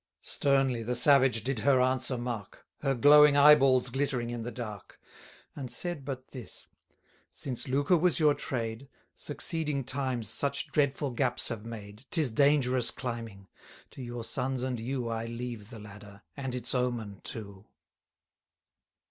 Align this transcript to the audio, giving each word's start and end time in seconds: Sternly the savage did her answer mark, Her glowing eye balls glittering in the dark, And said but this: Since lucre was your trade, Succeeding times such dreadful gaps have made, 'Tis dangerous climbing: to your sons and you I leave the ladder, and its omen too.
Sternly 0.23 0.81
the 0.81 0.95
savage 0.95 1.43
did 1.43 1.59
her 1.59 1.79
answer 1.79 2.17
mark, 2.17 2.65
Her 2.79 2.95
glowing 2.95 3.37
eye 3.37 3.53
balls 3.53 3.91
glittering 3.91 4.31
in 4.31 4.41
the 4.41 4.49
dark, 4.51 4.99
And 5.55 5.69
said 5.69 6.03
but 6.03 6.29
this: 6.29 6.65
Since 7.29 7.67
lucre 7.67 7.95
was 7.97 8.19
your 8.19 8.33
trade, 8.33 8.89
Succeeding 9.15 9.83
times 9.83 10.27
such 10.27 10.69
dreadful 10.71 11.11
gaps 11.11 11.49
have 11.49 11.67
made, 11.67 12.07
'Tis 12.09 12.31
dangerous 12.31 12.89
climbing: 12.89 13.47
to 13.91 14.01
your 14.01 14.23
sons 14.23 14.63
and 14.63 14.79
you 14.79 15.07
I 15.07 15.27
leave 15.27 15.69
the 15.69 15.77
ladder, 15.77 16.23
and 16.35 16.55
its 16.55 16.73
omen 16.73 17.21
too. 17.23 17.67